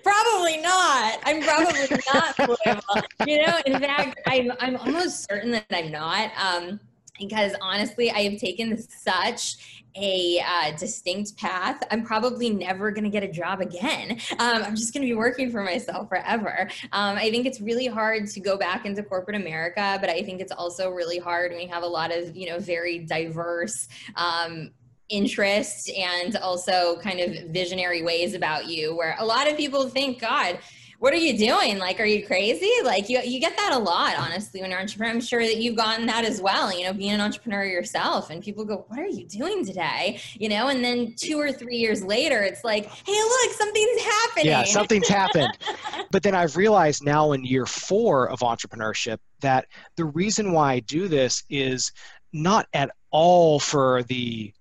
[0.02, 1.18] Probably not.
[1.24, 6.30] I'm probably not you know, in fact, I'm I'm almost certain that I'm not.
[6.36, 6.80] Um,
[7.18, 11.82] because honestly, I have taken such a uh, distinct path.
[11.90, 14.18] I'm probably never going to get a job again.
[14.38, 16.68] Um, I'm just going to be working for myself forever.
[16.92, 20.40] Um, I think it's really hard to go back into corporate America, but I think
[20.40, 24.70] it's also really hard when you have a lot of, you know, very diverse um,
[25.12, 30.20] interests and also kind of visionary ways about you where a lot of people think
[30.20, 30.58] god
[31.02, 31.78] what are you doing?
[31.78, 32.70] Like are you crazy?
[32.84, 35.10] Like you, you get that a lot honestly when you're an entrepreneur.
[35.12, 38.40] I'm sure that you've gotten that as well you know being an entrepreneur yourself and
[38.40, 40.20] people go what are you doing today?
[40.38, 44.46] You know and then two or three years later it's like hey look something's happening.
[44.46, 45.58] Yeah something's happened.
[46.12, 50.80] But then i've realized now in year four of entrepreneurship that the reason why i
[50.80, 51.90] do this is
[52.34, 54.52] not at all for the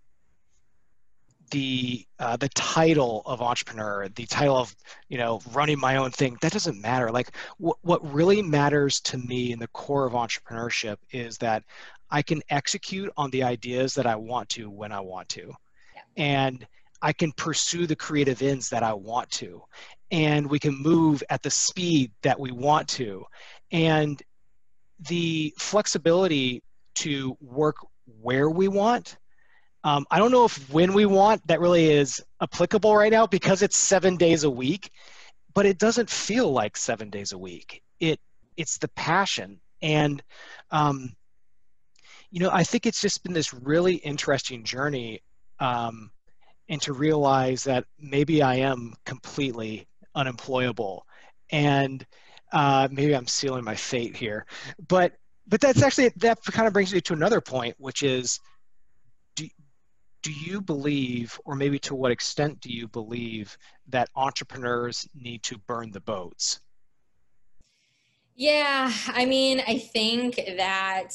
[1.52, 4.76] the uh, the title of entrepreneur, the title of
[5.10, 7.12] you know running my own thing, that doesn't matter.
[7.12, 11.64] Like wh- what really matters to me in the core of entrepreneurship is that
[12.10, 15.54] I can execute on the ideas that I want to when I want to,
[15.96, 16.02] yeah.
[16.18, 16.66] and
[17.02, 19.62] I can pursue the creative ends that I want to,
[20.10, 23.26] and we can move at the speed that we want to,
[23.72, 24.22] and
[25.10, 26.64] the flexibility
[26.96, 27.76] to work
[28.22, 29.18] where we want
[29.84, 33.62] um, I don't know if when we want that really is applicable right now because
[33.62, 34.92] it's seven days a week,
[35.54, 37.82] but it doesn't feel like seven days a week.
[38.00, 38.20] It
[38.58, 40.22] it's the passion, and
[40.70, 41.16] um,
[42.30, 45.22] you know I think it's just been this really interesting journey,
[45.60, 46.12] um,
[46.70, 51.08] and to realize that maybe I am completely unemployable,
[51.50, 52.06] and
[52.52, 54.46] uh, maybe I'm sealing my fate here,
[54.88, 55.14] but
[55.48, 58.40] but that's actually that kind of brings me to another point, which is
[60.22, 63.58] do you believe, or maybe to what extent do you believe,
[63.90, 66.60] that entrepreneurs need to burn the boats?
[68.36, 71.12] Yeah, I mean, I think that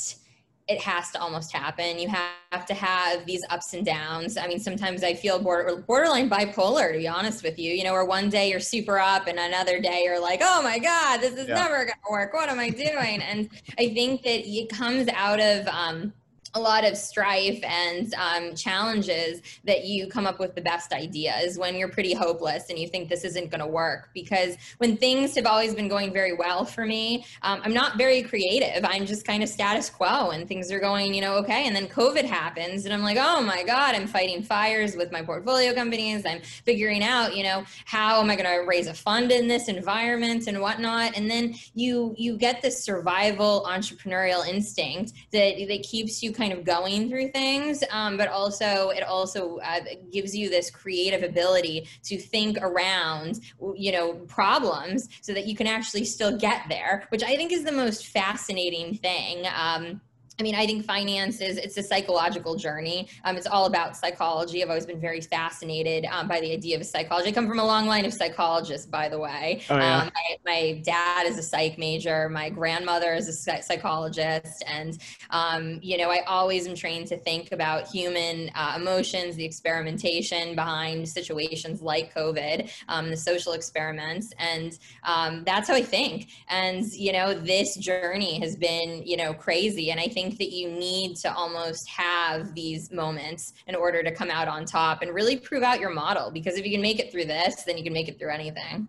[0.68, 1.98] it has to almost happen.
[1.98, 4.36] You have to have these ups and downs.
[4.36, 7.72] I mean, sometimes I feel border, borderline bipolar, to be honest with you.
[7.72, 10.78] You know, where one day you're super up, and another day you're like, "Oh my
[10.78, 11.54] God, this is yeah.
[11.54, 12.32] never going to work.
[12.32, 16.12] What am I doing?" and I think that it comes out of um,
[16.56, 21.58] a lot of strife and um, challenges that you come up with the best ideas
[21.58, 24.08] when you're pretty hopeless and you think this isn't going to work.
[24.14, 28.22] Because when things have always been going very well for me um, i'm not very
[28.22, 28.84] creative.
[28.84, 31.66] I'm just kind of status quo and things are going you know okay.
[31.66, 35.22] And then covid happens and i'm like oh my god i'm fighting fires with my
[35.22, 36.24] portfolio companies.
[36.26, 39.68] I'm figuring out you know how am i going to raise a fund in this
[39.68, 41.16] environment and whatnot.
[41.16, 46.56] And then you you get this survival entrepreneurial instinct that that keeps you kind kind
[46.56, 49.80] of going through things, um, but also it also uh,
[50.12, 53.40] gives you this creative ability to think around,
[53.74, 57.64] you know, problems so that you can actually still get there, which I think is
[57.64, 59.44] the most fascinating thing.
[59.56, 60.00] Um,
[60.38, 63.08] I mean, I think finance is it's a psychological journey.
[63.24, 64.62] Um, it's all about psychology.
[64.62, 67.30] I've always been very fascinated um, by the idea of psychology.
[67.30, 69.62] I come from a long line of psychologists, by the way.
[69.70, 70.02] Oh, yeah.
[70.02, 72.28] um, my, my, dad is a psych major.
[72.28, 74.98] My grandmother is a psychologist, and
[75.30, 80.54] um, you know, I always am trained to think about human uh, emotions, the experimentation
[80.54, 86.28] behind situations like COVID, um, the social experiments, and um, that's how I think.
[86.48, 90.52] And you know, this journey has been you know crazy, and I think think that
[90.52, 95.14] you need to almost have these moments in order to come out on top and
[95.14, 96.30] really prove out your model.
[96.30, 98.88] Because if you can make it through this, then you can make it through anything.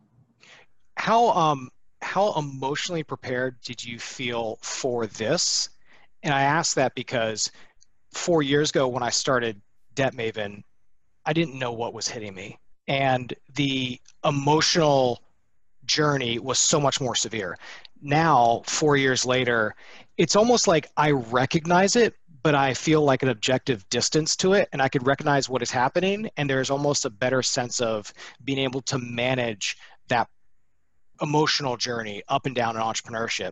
[0.95, 1.69] How um
[2.01, 5.69] how emotionally prepared did you feel for this?
[6.23, 7.51] And I ask that because
[8.11, 9.61] four years ago when I started
[9.93, 10.63] Debt Maven,
[11.25, 12.57] I didn't know what was hitting me.
[12.87, 15.21] And the emotional
[15.85, 17.57] journey was so much more severe.
[18.01, 19.75] Now, four years later,
[20.17, 24.69] it's almost like I recognize it, but I feel like an objective distance to it,
[24.71, 28.11] and I could recognize what is happening, and there's almost a better sense of
[28.43, 29.77] being able to manage
[30.07, 30.27] that
[31.21, 33.51] emotional journey up and down in entrepreneurship.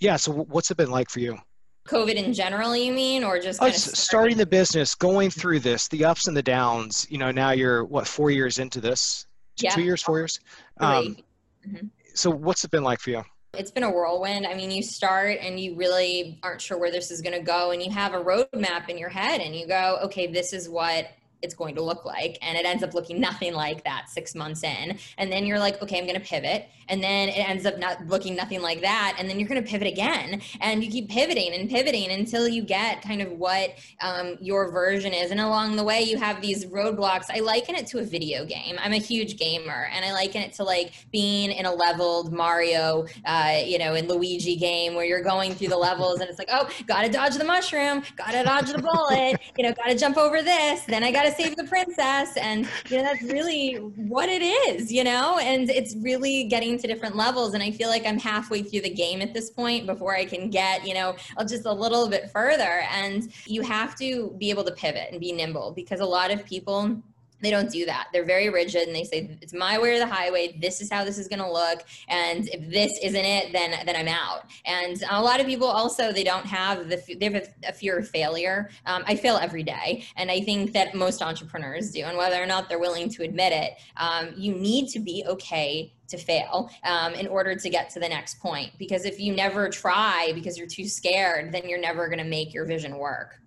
[0.00, 1.38] Yeah, so what's it been like for you?
[1.86, 3.94] COVID in general, you mean, or just oh, starting?
[3.94, 7.06] starting the business, going through this, the ups and the downs.
[7.10, 9.26] You know, now you're what four years into this?
[9.56, 9.74] Two, yeah.
[9.74, 10.40] two years, four years.
[10.80, 11.18] Um,
[11.66, 11.86] mm-hmm.
[12.14, 13.24] So, what's it been like for you?
[13.56, 14.46] It's been a whirlwind.
[14.46, 17.70] I mean, you start and you really aren't sure where this is going to go,
[17.70, 21.08] and you have a roadmap in your head, and you go, okay, this is what
[21.44, 22.38] it's going to look like.
[22.42, 24.98] And it ends up looking nothing like that six months in.
[25.18, 26.68] And then you're like, okay, I'm going to pivot.
[26.88, 29.16] And then it ends up not looking nothing like that.
[29.18, 30.40] And then you're going to pivot again.
[30.60, 35.12] And you keep pivoting and pivoting until you get kind of what um, your version
[35.12, 35.30] is.
[35.30, 37.26] And along the way, you have these roadblocks.
[37.30, 38.76] I liken it to a video game.
[38.78, 39.88] I'm a huge gamer.
[39.92, 44.08] And I liken it to like being in a leveled Mario, uh, you know, in
[44.08, 47.36] Luigi game where you're going through the levels and it's like, oh, got to dodge
[47.36, 50.82] the mushroom, got to dodge the bullet, you know, got to jump over this.
[50.84, 52.36] Then I got to save the princess.
[52.36, 56.86] And, you know, that's really what it is, you know, and it's really getting to
[56.86, 57.54] different levels.
[57.54, 60.50] And I feel like I'm halfway through the game at this point before I can
[60.50, 62.84] get, you know, just a little bit further.
[62.90, 66.44] And you have to be able to pivot and be nimble because a lot of
[66.44, 67.02] people,
[67.44, 68.08] they don't do that.
[68.12, 70.56] They're very rigid and they say it's my way or the highway.
[70.60, 73.96] This is how this is going to look, and if this isn't it, then then
[73.96, 74.46] I'm out.
[74.64, 77.98] And a lot of people also they don't have the they have a, a fear
[77.98, 78.70] of failure.
[78.86, 82.04] Um, I fail every day, and I think that most entrepreneurs do.
[82.04, 85.92] And whether or not they're willing to admit it, um, you need to be okay
[86.08, 88.70] to fail um, in order to get to the next point.
[88.78, 92.52] Because if you never try because you're too scared, then you're never going to make
[92.52, 93.40] your vision work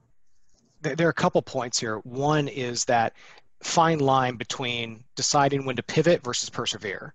[0.82, 1.98] there are a couple points here.
[2.00, 3.14] One is that
[3.62, 7.14] fine line between deciding when to pivot versus persevere.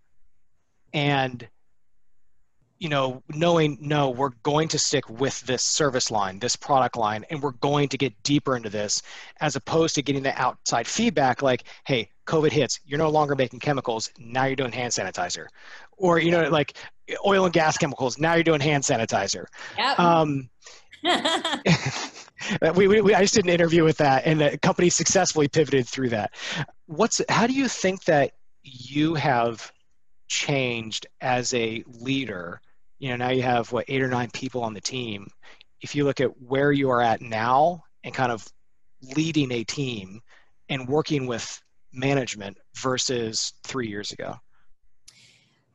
[0.93, 1.47] And
[2.79, 7.25] you know knowing no we're going to stick with this service line this product line
[7.31, 9.03] and we're going to get deeper into this
[9.41, 13.61] as opposed to getting the outside feedback like hey covid hits you're no longer making
[13.61, 15.47] chemicals now you're doing hand sanitizer.
[15.97, 16.77] Or you know like
[17.27, 19.47] oil and gas chemicals now you're doing hand sanitizer.
[19.79, 19.99] Yep.
[20.01, 20.51] um,
[22.75, 25.87] we, we, we, I just did an interview with that, and the company successfully pivoted
[25.87, 26.33] through that.
[26.87, 29.73] What's how do you think that you have
[30.29, 32.61] changed as a leader?
[32.99, 35.29] You know, now you have what eight or nine people on the team.
[35.81, 38.47] If you look at where you are at now and kind of
[39.17, 40.21] leading a team
[40.69, 41.61] and working with
[41.93, 44.37] management versus three years ago.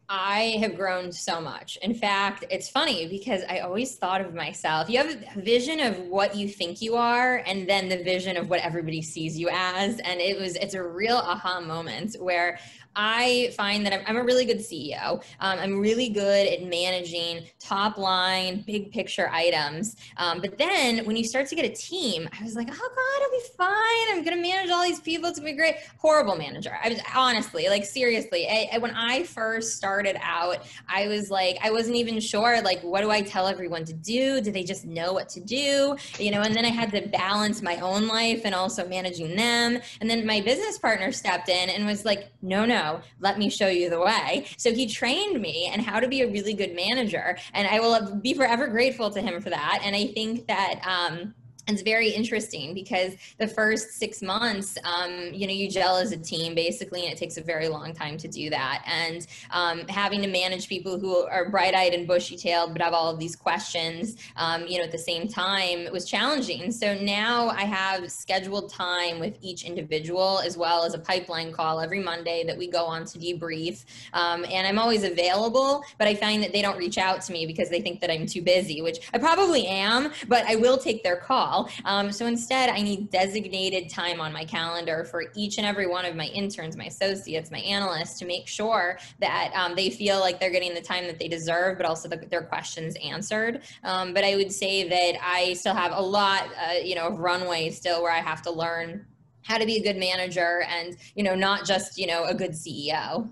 [0.09, 1.77] I have grown so much.
[1.81, 4.89] In fact, it's funny because I always thought of myself.
[4.89, 8.49] You have a vision of what you think you are, and then the vision of
[8.49, 9.99] what everybody sees you as.
[9.99, 12.57] And it was, it's a real aha moment where
[12.97, 15.23] I find that I'm, I'm a really good CEO.
[15.39, 19.95] Um, I'm really good at managing top line, big picture items.
[20.17, 23.21] Um, but then when you start to get a team, I was like, oh God,
[23.21, 24.17] it'll be fine.
[24.17, 25.29] I'm going to manage all these people.
[25.29, 25.75] It's going to be great.
[25.99, 26.75] Horrible manager.
[26.83, 31.59] I was honestly, like, seriously, I, I, when I first started out, I was like,
[31.61, 34.41] I wasn't even sure, like, what do I tell everyone to do?
[34.41, 35.95] Do they just know what to do?
[36.17, 39.79] You know, and then I had to balance my own life and also managing them.
[40.01, 42.86] And then my business partner stepped in and was like, no, no
[43.19, 44.45] let me show you the way.
[44.57, 47.37] So he trained me and how to be a really good manager.
[47.53, 49.81] And I will be forever grateful to him for that.
[49.83, 51.33] And I think that, um,
[51.67, 56.17] it's very interesting because the first six months, um, you know, you gel as a
[56.17, 58.83] team basically, and it takes a very long time to do that.
[58.85, 62.93] And um, having to manage people who are bright eyed and bushy tailed, but have
[62.93, 66.71] all of these questions, um, you know, at the same time was challenging.
[66.71, 71.81] So now I have scheduled time with each individual as well as a pipeline call
[71.81, 73.83] every Monday that we go on to debrief.
[74.13, 77.45] Um, and I'm always available, but I find that they don't reach out to me
[77.45, 81.03] because they think that I'm too busy, which I probably am, but I will take
[81.03, 85.65] their call Um, so instead, I need designated time on my calendar for each and
[85.65, 89.89] every one of my interns, my associates, my analysts to make sure that um, they
[89.89, 93.61] feel like they're getting the time that they deserve, but also the, their questions answered.
[93.83, 97.19] Um, but I would say that I still have a lot, uh, you know, of
[97.19, 99.05] runway still where I have to learn
[99.43, 102.51] how to be a good manager and, you know, not just, you know, a good
[102.51, 103.29] CEO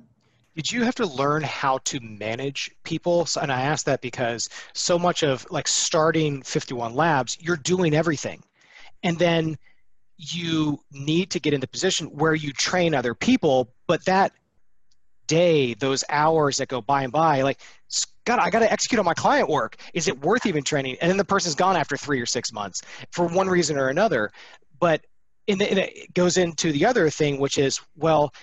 [0.56, 3.28] did you have to learn how to manage people?
[3.42, 8.44] And i ask that because so much of like starting 51 labs you're doing everything.
[9.04, 9.58] And then
[10.18, 14.32] you need to get into position where you train other people but that
[15.28, 17.60] day those hours that go by and by like
[18.24, 19.76] god i got to execute on my client work.
[19.94, 20.98] Is it worth even training?
[21.02, 24.32] And then the person's gone after three or six months for one reason or another.
[24.80, 25.06] But
[25.48, 28.34] the, it goes into the other thing which is well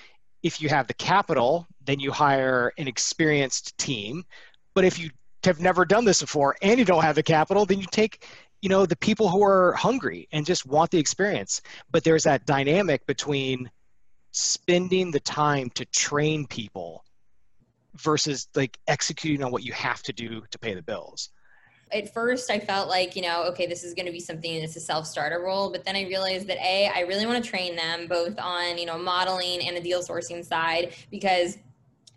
[0.43, 4.25] if you have the capital, then you hire an experienced team.
[4.75, 5.11] But if you
[5.45, 8.27] have never done this before and you don't have the capital, then you take
[8.61, 11.63] you know the people who are hungry and just want the experience.
[11.91, 13.71] But there's that dynamic between
[14.31, 17.05] spending the time to train people
[17.97, 21.31] versus like executing on what you have to do to pay the bills
[21.93, 24.77] at first I felt like, you know, okay, this is going to be something that's
[24.77, 25.71] a self-starter role.
[25.71, 28.87] But then I realized that A, I really want to train them both on, you
[28.87, 31.59] know, modeling and the deal sourcing side because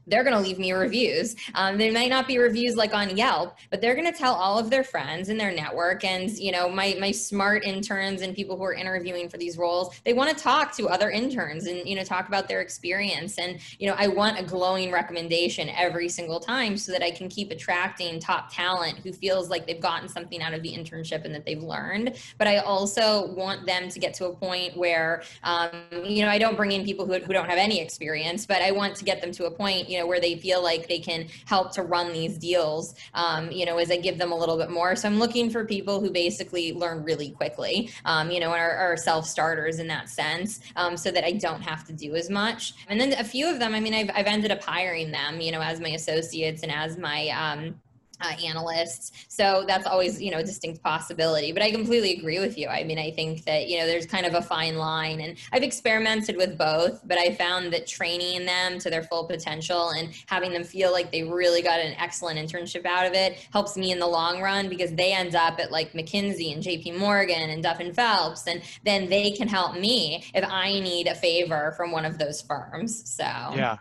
[0.08, 1.36] they're going to leave me reviews.
[1.54, 4.60] Um, they might not be reviews like on Yelp, but they're going to tell all
[4.60, 6.04] of their friends in their network.
[6.04, 10.00] And, you know, my, my smart interns and people who are interviewing for these roles,
[10.04, 13.38] they want to talk to other interns and, you know, talk about their experience.
[13.38, 17.30] And, you know, I want a glowing recommendation every single time so that I can
[17.30, 21.34] keep attracting top talent who feels like they've gotten something out of the internship and
[21.34, 22.16] that they've learned.
[22.38, 25.70] But I also want them to get to a point where, um,
[26.04, 28.72] you know, I don't bring in people who, who don't have any experience, but I
[28.72, 31.28] want to get them to a point, you know, where they feel like they can
[31.46, 34.70] help to run these deals, um, you know, as I give them a little bit
[34.70, 34.96] more.
[34.96, 38.98] So I'm looking for people who basically learn really quickly, um, you know, are, are
[38.98, 42.74] self starters in that sense, um, so that I don't have to do as much.
[42.88, 45.52] And then a few of them, I mean, I've, I've ended up hiring them, you
[45.52, 47.80] know, as my associates and as my, um,
[48.22, 49.12] uh, analysts.
[49.28, 51.52] So that's always, you know, a distinct possibility.
[51.52, 52.68] But I completely agree with you.
[52.68, 55.22] I mean, I think that, you know, there's kind of a fine line.
[55.22, 59.90] And I've experimented with both, but I found that training them to their full potential
[59.90, 63.78] and having them feel like they really got an excellent internship out of it helps
[63.78, 67.50] me in the long run because they end up at like McKinsey and JP Morgan
[67.50, 68.48] and Duff and Phelps.
[68.48, 72.42] And then they can help me if I need a favor from one of those
[72.42, 73.10] firms.
[73.10, 73.78] So, yeah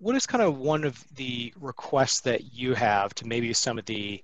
[0.00, 3.84] what is kind of one of the requests that you have to maybe some of
[3.84, 4.22] the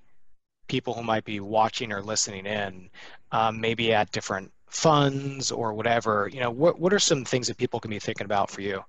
[0.69, 2.91] people who might be watching or listening in,
[3.31, 6.29] um, maybe at different funds or whatever?
[6.33, 8.83] You know, what what are some things that people can be thinking about for you?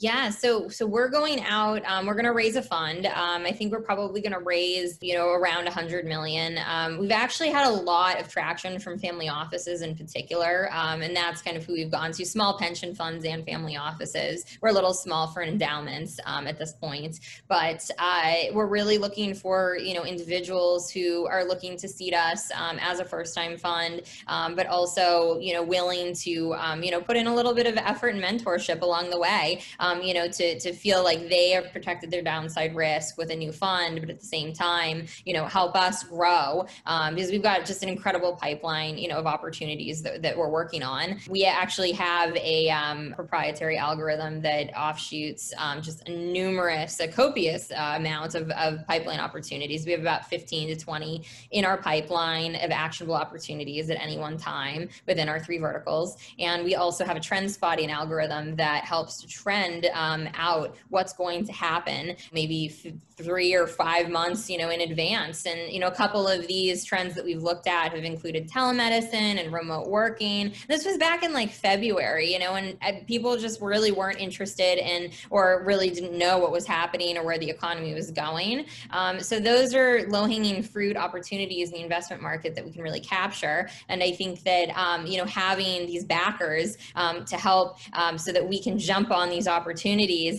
[0.00, 1.82] Yeah, so so we're going out.
[1.84, 3.04] Um, we're going to raise a fund.
[3.04, 6.58] Um, I think we're probably going to raise, you know, around 100 million.
[6.66, 11.14] Um, we've actually had a lot of traction from family offices in particular, um, and
[11.14, 14.46] that's kind of who we've gone to: small pension funds and family offices.
[14.62, 19.34] We're a little small for endowments um, at this point, but uh, we're really looking
[19.34, 24.00] for you know individuals who are looking to seed us um, as a first-time fund,
[24.26, 28.14] but also you know willing to you know put in a little bit of effort
[28.14, 29.60] and mentorship along the way.
[29.78, 33.30] Um, um, you know, to, to feel like they have protected their downside risk with
[33.30, 37.30] a new fund, but at the same time, you know, help us grow um, because
[37.30, 41.18] we've got just an incredible pipeline, you know, of opportunities that, that we're working on.
[41.28, 47.70] We actually have a um, proprietary algorithm that offshoots um, just a numerous, a copious
[47.70, 49.86] uh, amount of, of pipeline opportunities.
[49.86, 54.36] We have about 15 to 20 in our pipeline of actionable opportunities at any one
[54.36, 56.16] time within our three verticals.
[56.38, 61.12] And we also have a trend spotting algorithm that helps to trend um, out what's
[61.12, 65.46] going to happen maybe f- three or five months, you know, in advance.
[65.46, 69.38] And, you know, a couple of these trends that we've looked at have included telemedicine
[69.38, 70.54] and remote working.
[70.68, 75.10] This was back in like February, you know, and people just really weren't interested in
[75.28, 78.66] or really didn't know what was happening or where the economy was going.
[78.90, 82.82] Um, so those are low hanging fruit opportunities in the investment market that we can
[82.82, 83.68] really capture.
[83.88, 88.32] And I think that, um, you know, having these backers um, to help um, so
[88.32, 89.59] that we can jump on these opportunities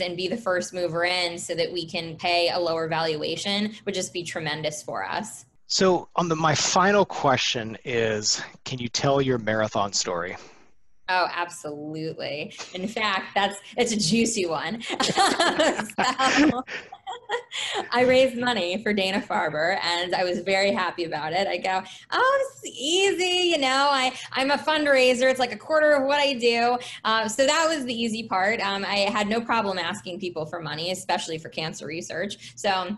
[0.02, 3.96] and be the first mover in so that we can pay a lower valuation would
[3.96, 5.46] just be tremendous for us.
[5.68, 10.36] So, on the, my final question is, can you tell your marathon story?
[11.14, 12.54] Oh, absolutely.
[12.74, 14.82] In fact, that's it's a juicy one.
[15.02, 16.64] so,
[17.92, 21.50] I raised money for Dana Farber and I was very happy about it.
[21.50, 23.50] I go, oh, is easy.
[23.50, 25.30] You know, I, I'm a fundraiser.
[25.30, 26.78] It's like a quarter of what I do.
[27.04, 28.62] Uh, so that was the easy part.
[28.62, 32.54] Um, I had no problem asking people for money, especially for cancer research.
[32.56, 32.96] So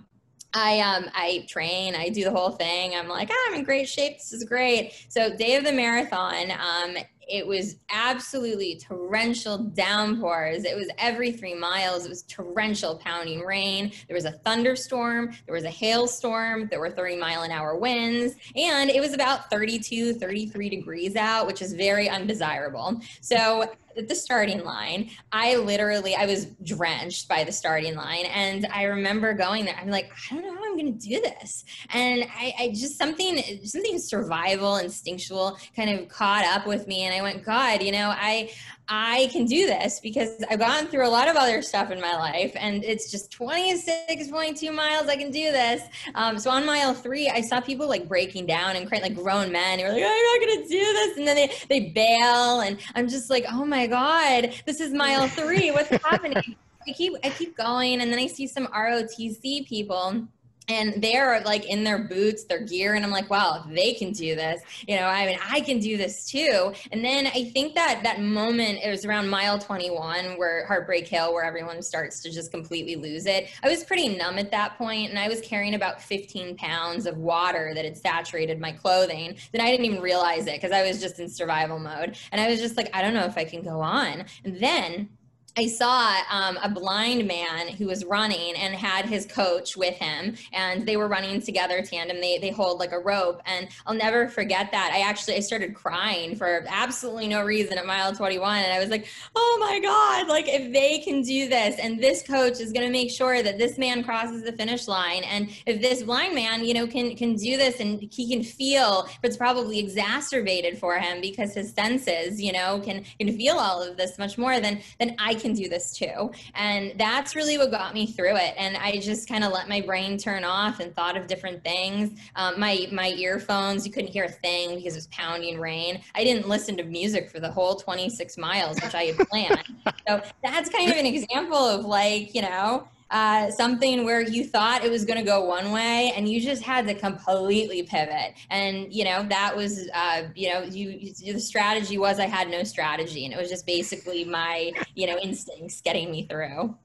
[0.53, 2.95] I um I train, I do the whole thing.
[2.95, 4.17] I'm like, oh, I'm in great shape.
[4.17, 4.93] This is great.
[5.09, 6.95] So day of the marathon, um,
[7.27, 10.65] it was absolutely torrential downpours.
[10.65, 12.05] It was every three miles.
[12.05, 13.91] It was torrential pounding rain.
[14.07, 15.33] There was a thunderstorm.
[15.45, 16.67] There was a hailstorm.
[16.67, 18.35] There were 30 mile an hour winds.
[18.55, 23.01] And it was about 32, 33 degrees out, which is very undesirable.
[23.21, 28.83] So the starting line, I literally I was drenched by the starting line, and I
[28.83, 29.75] remember going there.
[29.79, 32.97] I'm like, I don't know how I'm going to do this, and I, I, just
[32.97, 37.91] something something survival instinctual kind of caught up with me, and I went, God, you
[37.91, 38.51] know, I
[38.89, 42.13] I can do this because I've gone through a lot of other stuff in my
[42.15, 45.07] life, and it's just 26.2 miles.
[45.07, 45.83] I can do this.
[46.15, 49.51] Um, so on mile three, I saw people like breaking down and crying, like grown
[49.51, 52.77] men who were like, "I'm not gonna do this," and then they they bail, and
[52.95, 55.71] I'm just like, "Oh my god, this is mile three.
[55.71, 56.55] What's happening?"
[56.85, 60.27] I keep I keep going, and then I see some ROTC people
[60.69, 64.35] and they're like in their boots their gear and i'm like wow they can do
[64.35, 64.61] this.
[64.87, 66.73] You know i mean i can do this too.
[66.91, 71.33] And then i think that that moment it was around mile 21 where heartbreak hill
[71.33, 73.49] where everyone starts to just completely lose it.
[73.63, 77.17] I was pretty numb at that point and i was carrying about 15 pounds of
[77.17, 79.35] water that had saturated my clothing.
[79.51, 82.17] Then i didn't even realize it because i was just in survival mode.
[82.31, 84.25] And i was just like i don't know if i can go on.
[84.43, 85.09] And then
[85.55, 90.35] I saw um, a blind man who was running and had his coach with him,
[90.51, 92.19] and they were running together tandem.
[92.19, 94.91] They they hold like a rope, and I'll never forget that.
[94.93, 98.89] I actually I started crying for absolutely no reason at mile 21, and I was
[98.89, 102.87] like, oh my god, like if they can do this, and this coach is going
[102.87, 106.65] to make sure that this man crosses the finish line, and if this blind man,
[106.65, 110.97] you know, can can do this, and he can feel, but it's probably exacerbated for
[110.97, 114.81] him because his senses, you know, can can feel all of this much more than
[114.99, 116.31] than I can do this too.
[116.55, 118.55] And that's really what got me through it.
[118.57, 122.19] And I just kind of let my brain turn off and thought of different things.
[122.35, 126.01] Um, my my earphones, you couldn't hear a thing because it was pounding rain.
[126.15, 129.63] I didn't listen to music for the whole 26 miles, which I had planned.
[130.07, 134.83] so that's kind of an example of like, you know, uh, something where you thought
[134.83, 138.33] it was going to go one way and you just had to completely pivot.
[138.49, 142.49] And you know that was uh, you know you, you, the strategy was i had
[142.49, 146.75] no strategy and it was just basically my you know instincts getting me through.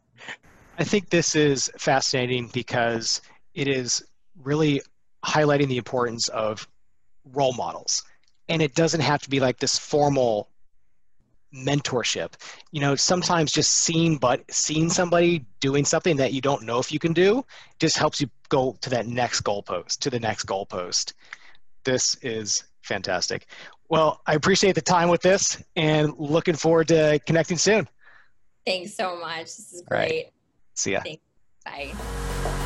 [0.78, 3.20] I think this is fascinating because
[3.54, 4.04] it is
[4.42, 4.80] really
[5.24, 6.68] highlighting the importance of
[7.32, 8.04] role models.
[8.48, 10.48] And it doesn't have to be like this formal
[11.54, 12.32] mentorship.
[12.72, 16.92] You know sometimes just seeing but seeing somebody doing something that you don't know if
[16.92, 17.44] you can do
[17.78, 21.14] just helps you go to that next goalpost to the next goalpost.
[21.84, 23.46] This is fantastic.
[23.88, 27.88] Well i appreciate the time with this and looking forward to connecting soon.
[28.66, 29.44] Thanks so much.
[29.44, 30.32] This is great right.
[30.74, 31.00] see ya.
[31.02, 31.22] Thanks.
[31.64, 32.64] bye